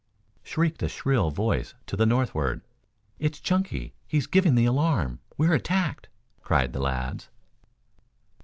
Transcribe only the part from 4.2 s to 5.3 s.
giving the alarm!